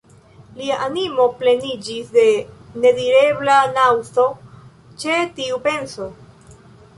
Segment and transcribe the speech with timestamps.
[0.59, 2.23] Lia animo pleniĝis de
[2.85, 4.27] nedirebla naŭzo
[5.05, 6.11] ĉe tiu penso.